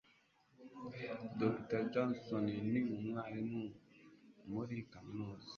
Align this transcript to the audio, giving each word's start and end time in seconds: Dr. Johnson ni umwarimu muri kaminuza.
Dr. 1.39 1.81
Johnson 1.93 2.45
ni 2.71 2.79
umwarimu 2.97 3.63
muri 4.51 4.75
kaminuza. 4.91 5.49